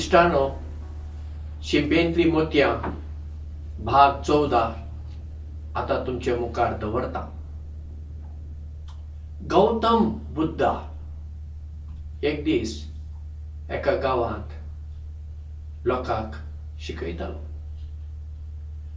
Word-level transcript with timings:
इश्टानो 0.00 0.58
शिंपेंतली 1.62 2.30
मोतयां 2.30 2.76
भाग 3.84 4.22
चौदा. 4.22 4.62
आता 5.76 6.04
तुमचे 6.06 6.34
मुखार 6.34 6.78
दवरता. 6.78 7.20
गौतम 9.42 10.10
बुद्धा 10.34 10.72
एक 12.24 12.44
दीस 12.44 12.92
एका 13.70 13.94
गांवांत 13.94 14.48
लोकांक 15.86 16.34
शिकयतालो. 16.80 17.38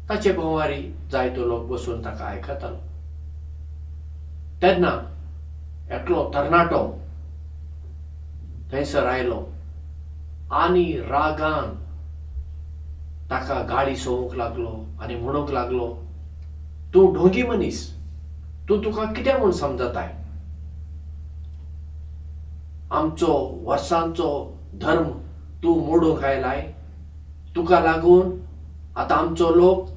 ताचे 0.09 0.33
भोंवारी 0.33 0.93
जायतो 1.11 1.45
लोक 1.45 1.65
बसून 1.65 2.05
ताका 2.05 2.25
आयकतालो. 2.25 2.77
तेन्ना 4.61 4.93
एकलो 5.91 6.31
तरणाटो 6.33 7.01
थंयसर 8.71 9.05
आयलो 9.05 9.52
आनी 10.53 10.85
रागान 11.09 11.69
ताका 13.29 13.61
गाडी 13.69 13.95
सोवूंक 13.95 14.33
लागलो 14.37 14.71
आनी 15.01 15.15
म्हणूंक 15.15 15.49
लागलो 15.51 15.87
तूं 16.93 17.13
ढोंगी 17.13 17.43
मनीस 17.43 17.79
तूं 18.69 18.77
तुका 18.83 19.05
कितें 19.13 19.37
म्हूण 19.37 19.51
समजताय? 19.51 20.11
आमचो 22.91 23.33
वर्सांचो 23.65 24.29
धर्म 24.81 25.09
तूं 25.63 25.75
मोडूंक 25.85 26.23
आयलाय 26.23 26.61
तुका 27.55 27.79
लागून 27.79 28.31
आतां 28.95 29.17
आमचो 29.17 29.49
लोक 29.55 29.89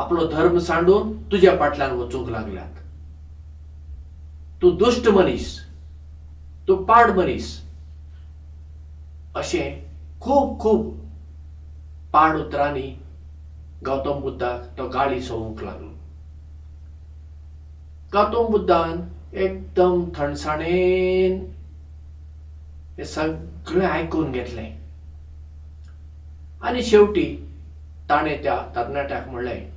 आपलो 0.00 0.26
धर्म 0.28 0.58
सांडून 0.58 1.12
तुज्या 1.32 1.56
फाटल्यान 1.58 1.96
वचूंक 1.96 2.28
लागल्यात. 2.30 2.74
तूं 4.62 4.76
दुश्ट 4.78 5.08
मनीस 5.08 5.58
तूं 6.68 6.82
पाड 6.84 7.16
मनीस 7.18 7.58
अशें 9.36 9.80
खूब 10.20 10.58
खूब 10.60 10.80
पाड 12.12 12.36
उतरांनी 12.36 12.88
गौतम 13.84 14.20
बुद्धाक 14.20 14.64
तो 14.78 14.86
गाळी 14.88 15.20
सोवूंक 15.22 15.62
लागलो. 15.62 15.88
गौतम 18.12 18.50
बुद्धान 18.50 19.00
एकदम 19.34 20.04
थंडसाणेन 20.16 21.38
हे 22.98 23.04
सगळें 23.04 23.86
आयकून 23.86 24.32
घेतलें. 24.32 24.70
आनी 26.62 26.82
शेवटी 26.82 27.24
ताणें 28.08 28.42
त्या 28.42 28.56
तरणाट्याक 28.76 29.28
म्हणलें 29.28 29.70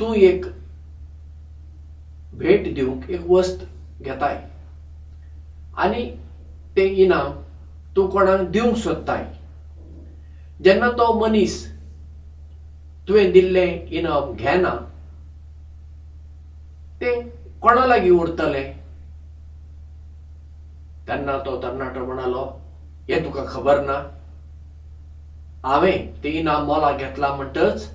तूं 0.00 0.14
एक 0.14 0.46
भेट 2.32 2.74
दिवंक 2.74 3.10
एक 3.10 3.26
वस्त 3.28 3.64
घेताय 4.02 4.36
आनी 5.78 6.04
तें 6.76 6.90
इनाम 7.02 7.32
तूं 7.96 8.08
कोणाक 8.10 8.40
दिवंक 8.50 8.76
सोदताय. 8.76 9.24
जेन्ना 10.60 10.88
तो 10.98 11.12
मनीस 11.20 11.54
तुवें 13.08 13.30
दिल्लें 13.32 13.88
इनाम 13.98 14.32
घेना 14.34 14.74
तें 17.00 17.28
कोणा 17.62 17.84
लागीं 17.86 18.10
उरतलें? 18.10 18.74
तेन्ना 21.08 21.36
तो 21.46 21.56
तरणाटो 21.62 22.04
म्हणालो 22.06 22.44
हें 23.08 23.24
तुका 23.24 23.44
खबर 23.48 23.80
ना 23.80 23.94
हांवें 25.64 26.22
तें 26.22 26.30
इनाम 26.30 26.66
मोला 26.66 26.90
घेतला 26.92 27.34
म्हणटच 27.34 27.88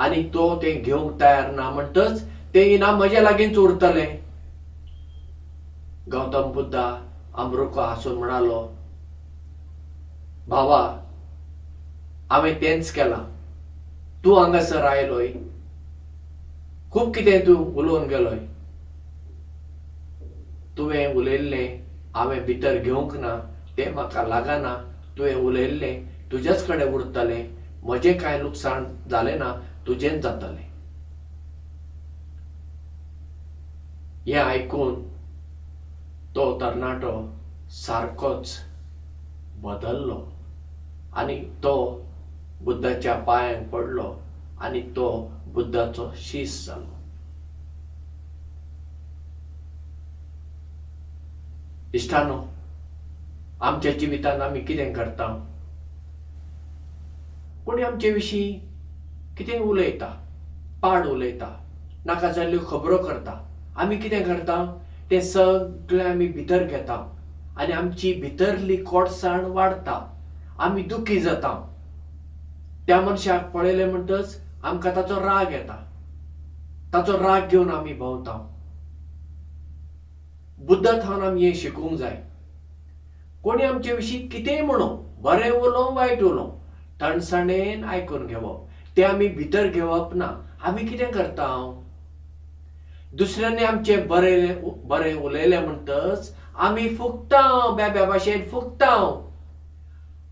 आनी 0.00 0.22
तो 0.34 0.44
तें 0.62 0.82
घेवंक 0.82 1.20
तयार 1.20 1.50
ना 1.52 1.70
म्हणटच 1.70 2.22
तें 2.54 2.62
इनाम 2.64 2.96
म्हज्या 2.96 3.22
लागींच 3.22 3.56
उरतलें. 3.58 4.18
गौतम 6.12 6.52
बुद्धा 6.52 6.84
अमरुको 7.34 7.80
हांसून 7.80 8.16
म्हणालो 8.18 8.60
भावा 10.48 10.80
हांवें 12.30 12.60
तेंच 12.60 12.90
केलां. 12.92 13.20
तूं 14.24 14.38
हांगासर 14.38 14.84
आयलोय 14.84 15.28
खूब 16.92 17.12
कितें 17.14 17.46
तूं 17.46 17.56
उलोवन 17.74 18.06
गेलोय. 18.08 18.38
तुवें 20.76 21.14
उलयल्लें 21.14 21.78
हांवें 22.14 22.44
भितर 22.46 22.78
घेवंक 22.78 23.14
ना 23.16 23.34
तें 23.78 23.88
म्हाका 23.94 24.22
लागना. 24.22 24.74
तुवें 25.18 25.34
उलयल्लें 25.34 26.02
तुजेच 26.32 26.66
कडेन 26.66 26.92
उरतलें. 26.94 27.42
म्हजें 27.84 28.16
कांय 28.18 28.38
लुकसाण 28.38 28.84
जालें 29.10 29.36
ना 29.36 29.50
तुजेंच 29.86 30.22
जातलें. 30.22 30.66
हें 34.26 34.38
आयकून 34.38 34.94
तो 36.36 36.58
तरणाटो 36.60 37.10
सारकोच 37.70 38.58
बदल्लो 39.62 40.16
आनी 41.12 41.34
तो 41.62 41.74
बुद्धाच्या 42.64 43.14
पांयांक 43.14 43.68
पडलो 43.70 44.10
आनी 44.60 44.80
तो 44.96 45.08
बुद्धाचो 45.46 46.10
शीस 46.16 46.66
जालो. 46.66 46.96
इश्टानो 51.94 52.40
आमच्या 53.60 53.92
जिवितान 53.92 54.40
आमी 54.40 54.60
कितें 54.60 54.92
करता? 54.92 55.26
कोणी 57.66 57.82
आमचे 57.82 58.10
विशीं 58.10 58.58
कितें 59.36 59.58
उलयता? 59.58 60.06
पाड 60.82 61.06
उलयता? 61.06 61.48
नाका 62.06 62.28
जाल्ल्यो 62.28 62.60
खबरो 62.66 62.98
करता. 62.98 63.32
आमी 63.76 63.96
कितें 63.96 64.22
करता 64.24 64.56
तें 65.10 65.20
सगळें 65.20 66.04
आमी 66.04 66.26
भितर 66.26 66.64
घेता. 66.64 67.08
आनी 67.56 67.72
आमची 67.72 68.12
भितरली 68.12 68.76
कोडसाण 68.76 69.44
वाडटा 69.44 70.00
आमी 70.58 70.82
दुखी 70.82 71.20
जाता. 71.20 71.68
त्या 72.86 73.00
मनशाक 73.00 73.50
पळयलें 73.50 73.90
म्हणटच 73.90 74.40
आमकां 74.62 74.96
ताचो 74.96 75.20
राग 75.20 75.52
येता. 75.52 75.76
ताचो 76.94 77.12
राग 77.12 77.48
घेवन 77.48 77.70
आमी 77.70 77.92
भोंवता. 77.92 78.38
बुद्ध 80.58 80.86
थावन 81.02 81.22
आमी 81.22 81.44
हें 81.44 81.54
शिकूंक 81.54 81.98
जाय. 81.98 82.16
कोणी 83.42 83.62
आमचे 83.62 83.92
विशीं 83.92 84.28
कितेंय 84.28 84.60
म्हणो 84.62 84.88
बरें 85.18 85.50
उलोवं 85.50 85.94
वायट 85.94 86.22
उलोवं 86.22 86.58
थंडसाणेन 87.00 87.84
आयकून 87.84 88.26
घेवप. 88.26 88.68
तें 88.96 89.04
आमी 89.04 89.28
भितर 89.28 89.68
घेवप 89.68 90.14
ना. 90.14 90.26
आमी 90.62 90.86
कितें 90.86 91.10
करता 91.12 91.46
दुसऱ्यांनी 93.18 93.64
आमचें 93.64 94.06
बरें 94.08 94.88
बरें 94.88 95.14
उलयलें 95.14 95.64
म्हणटच 95.64 96.32
आमी 96.66 96.88
फुगता 96.96 97.40
बेब्या 97.76 98.04
भाशेन 98.04 98.48
फुगता 98.50 98.94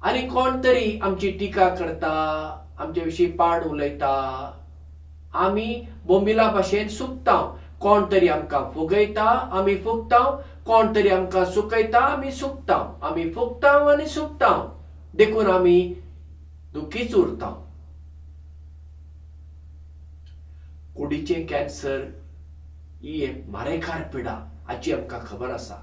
आनी 0.08 0.20
कोण 0.28 0.62
तरी 0.64 0.98
आमची 1.02 1.30
टिका 1.41 1.68
करता 1.74 2.10
आमचे 2.78 3.00
विशीं 3.00 3.30
पाड 3.36 3.64
उलयता. 3.66 4.12
आमी 5.34 5.86
बोंबिला 6.06 6.50
भाशेन 6.52 6.88
सुकता 6.88 7.36
कोण 7.80 8.04
तरी 8.12 8.28
आमकां 8.28 8.62
फुगयता 8.74 9.24
आमी 9.58 9.74
फुगता 9.84 10.18
कोण 10.66 10.94
तरी 10.94 11.08
आमकां 11.08 11.44
सुकयता 11.52 11.98
आमी 12.04 12.32
सुकता 12.32 12.76
आमी 13.02 13.28
फुगता 13.32 13.70
आनी 13.92 14.06
सुकता 14.06 14.50
देखून 15.14 15.50
आमी 15.50 15.78
दुखीच 16.74 17.15
उरता. 17.15 17.50
कुडीचें 20.97 21.47
कॅन्सर 21.47 22.00
ही 23.02 23.20
एक 23.24 23.44
मारेकार 23.48 24.02
पिडा 24.12 24.32
हाची 24.68 24.92
आमकां 24.92 25.20
खबर 25.26 25.50
आसा. 25.50 25.74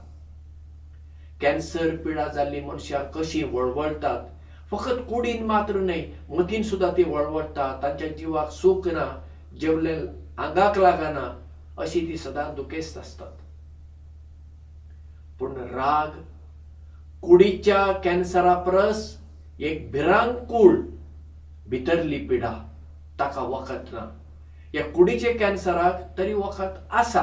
कॅन्सर 1.41 1.95
पिडा 1.95 2.27
जाल्ली 2.27 2.59
मनशां 2.61 3.03
कशीं 3.11 3.43
वळवळटात 3.51 4.25
फकत 4.71 5.01
कुडीन 5.09 5.45
मात्र 5.45 5.79
न्हय 5.79 6.05
मतीन 6.29 6.63
सुद्दां 6.63 6.91
ती 6.97 7.03
वळवळटा 7.03 7.71
तांच्या 7.83 8.07
जिवाक 8.07 8.49
सूख 8.51 8.87
ना 8.87 9.05
जेवले 9.59 9.95
आंगाक 10.37 10.77
लागना 10.77 11.29
अशी 11.77 12.07
ती 12.07 12.17
सदां 12.17 12.53
दुखेस्त 12.55 12.97
असतात. 12.97 13.31
पूण 15.39 15.55
राग 15.71 16.19
कुडीच्या 17.23 17.91
कॅन्सरा 18.03 18.53
परस 18.63 19.17
एक 19.59 19.91
भिरांकूळ 19.91 20.75
भितरली 21.67 22.17
पिडा 22.27 22.53
ताका 23.19 23.41
वखद 23.41 23.93
ना 23.93 24.05
ह्या 24.73 24.91
कुडीचे 24.91 25.33
कॅन्सराक 25.33 26.17
तरी 26.17 26.33
वखद 26.33 26.87
आसा. 26.91 27.21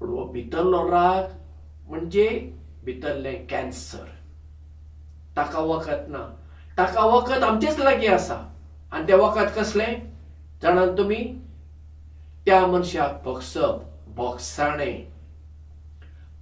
पूण 0.00 0.08
हो 0.08 0.24
भितरलो 0.24 0.90
राग 0.90 1.22
म्हणजे 1.88 2.54
भितरलें 2.84 3.46
कॅन्सर. 3.46 4.04
ताका 5.36 5.58
वखद 5.58 6.08
ना. 6.08 6.36
ताका 6.78 7.04
वखद 7.04 7.42
आमचेच 7.42 7.78
लागीं 7.78 8.08
आसा. 8.08 8.54
आनी 8.92 9.08
तें 9.08 9.14
वखद 9.14 9.46
कसलें? 9.56 9.94
जाणात 10.62 10.88
तुमी 10.98 11.38
त्या 12.46 12.66
मनशाक 12.66 13.22
भोगसप 13.24 13.82
भोगसाणें. 14.06 15.12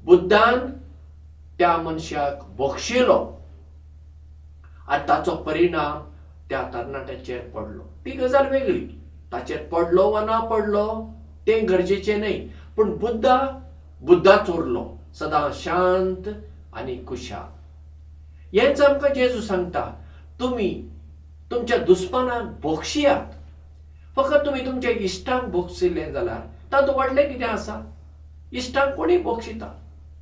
बुद्धान 0.04 0.70
त्या 1.58 1.76
मनशाक 1.76 2.44
भोगशिलो. 2.48 3.40
आनी 4.88 5.08
ताचो 5.08 5.34
परिणाम 5.36 6.10
त्या 6.48 6.62
तरणाट्याचेर 6.74 7.40
पडलो. 7.40 7.82
ती 8.04 8.10
गजाल 8.10 8.50
वेगळी 8.50 9.01
ताचेर 9.32 9.66
पडलो 9.72 10.08
वा 10.10 10.24
ना 10.24 10.38
पडलो 10.50 10.86
तें 11.46 11.68
गरजेचें 11.68 12.18
न्हय. 12.18 12.38
पूण 12.76 12.96
बुद्धा 12.98 13.36
बुद्धाच 14.02 14.50
उरलो 14.50 14.84
सदां 15.18 15.50
शांत 15.54 16.28
आनी 16.76 16.96
कुशाल 17.08 18.58
हेंच 18.58 18.80
आमकां 18.80 19.12
जेजू 19.14 19.40
सांगता 19.40 19.84
तुमी 20.40 20.70
तुमच्या 21.50 21.76
दुस्मानाक 21.86 22.44
बोक्षियात 22.62 23.34
फकत 24.16 24.46
तुमी 24.46 24.64
तुमच्या 24.66 24.90
इश्टांक 24.90 25.44
बोक्षिल्ले 25.50 26.10
जाल्यार. 26.12 26.40
तातूंत 26.72 26.96
व्हडलें 26.96 27.28
कितें 27.28 27.46
आसा? 27.46 27.80
इश्टांक 28.52 28.94
कोणी 28.96 29.16
बोक्षिता 29.18 29.66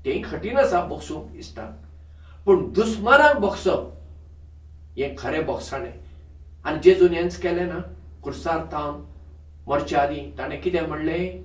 तें 0.05 0.21
कठीण 0.23 0.59
आसा 0.59 0.81
बोक्षूंक 0.85 1.37
इश्टांक 1.39 2.45
पूण 2.47 2.71
दुस्मानाक 2.73 3.37
बोक्षप 3.41 4.99
हें 4.99 5.15
खरें 5.19 5.45
बोगसाणें 5.47 5.93
आनी 6.65 6.79
जेजून 6.85 7.15
हेंच 7.15 7.37
केलें 7.41 7.67
ना 7.67 7.81
कुर्सार 8.23 8.59
थावन 8.73 9.03
मरच्या 9.67 10.03
आदीं. 10.03 10.39
ताणें 10.39 10.61
कितें 10.61 10.87
म्हणलें? 10.89 11.43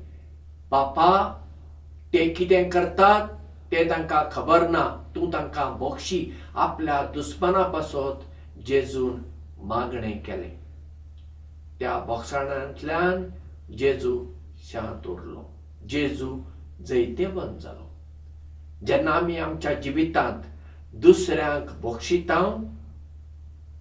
बापा 0.71 1.41
ते 2.13 2.29
कितें 2.33 2.69
करतात 2.69 3.27
ते 3.71 3.89
तांकां 3.89 4.23
खबर 4.31 4.67
ना. 4.69 5.11
तूं 5.15 5.29
तांकां 5.33 5.77
बोक्षी 5.77 6.31
आपल्या 6.55 7.11
दुस्माना 7.13 7.63
पासत 7.63 8.23
जेजून 8.65 9.21
मागणें 9.57 10.23
केलें. 10.23 10.55
त्या 11.79 11.97
बोगसाणांतल्यान 11.97 13.29
जेजू 13.73 14.25
शांत 14.57 15.07
उरलो. 15.07 15.43
जेजू 15.89 16.37
जैतेवंत 16.85 17.59
जालो. 17.59 17.89
जेन्ना 18.85 19.11
आमी 19.11 19.37
आमच्या 19.37 19.73
जिवितांत 19.73 20.41
दुसऱ्यांक 20.93 21.81
बोक्षिता 21.81 22.63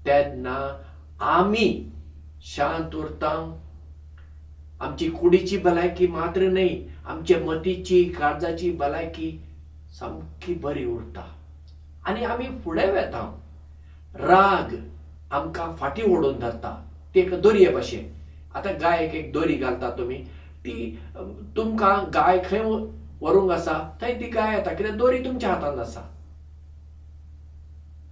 तेन्ना 0.07 0.83
आमी 1.21 1.91
शांत 2.47 2.95
उरता. 2.95 3.33
आमची 4.81 5.07
कुडीची 5.09 5.57
भलायकी 5.57 6.07
मात्र 6.07 6.47
न्ही 6.49 6.87
आमचे 7.05 7.37
मतीची 7.37 8.03
काळजाची 8.19 8.71
भलायकी 8.79 9.31
सामकी 9.99 10.55
बरी 10.63 10.85
उरता. 10.85 11.23
आनी 12.07 12.23
आमी 12.23 12.49
फुडें 12.65 12.91
वेता. 12.93 13.25
राग 14.15 14.75
आमकां 15.35 15.71
फाटीं 15.79 16.05
ओडून 16.05 16.39
धरता. 16.39 16.75
ती 17.15 17.21
एक 17.21 17.33
दोरये 17.43 17.69
भशेन 17.75 18.13
आतां 18.57 18.73
गायेक 18.81 19.15
एक 19.15 19.33
दोरी 19.33 19.55
घालता 19.57 19.89
तुमी. 19.99 20.19
ती 20.65 20.75
तुमकां 21.57 21.95
गाय 22.15 22.39
खंय 22.45 22.61
व्हरूंक 23.21 23.51
आसा 23.51 23.79
थंय 24.01 24.13
ती 24.21 24.27
गाय 24.35 24.53
येता. 24.55 24.73
कित्याक 24.73 24.97
दोरी 24.97 25.19
तुमच्या 25.25 25.51
हातांत 25.51 25.79
आसा. 25.79 26.01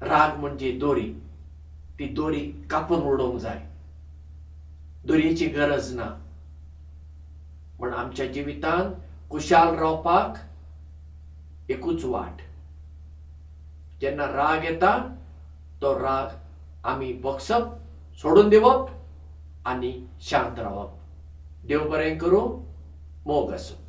राग 0.00 0.36
म्हणजे 0.38 0.70
दोरी. 0.78 1.06
ती 1.98 2.06
दोरी 2.14 2.40
कापून 2.70 3.02
उडोवंक 3.02 3.38
जाय 3.40 3.60
दोरयेची 5.04 5.46
गरज 5.46 5.92
ना. 5.94 6.06
पण 7.80 7.92
आमच्या 7.92 8.26
जिवितांत 8.26 8.94
कुशाल 9.30 9.74
रावपाक 9.74 10.38
एकूच 11.70 12.04
वाट. 12.04 12.42
जेन्ना 14.00 14.26
राग 14.26 14.64
येता 14.64 14.96
तो 15.82 15.94
राग 15.98 16.36
आमी 16.84 17.12
बोगसप 17.12 17.62
सोडून 18.22 18.48
दिवप 18.48 18.90
आनी 19.64 19.92
शांत 20.20 20.58
रावप. 20.58 20.90
देव 21.64 21.88
बरें 21.90 22.18
करूं 22.18 22.48
मोग 23.26 23.52
आसूं 23.52 23.81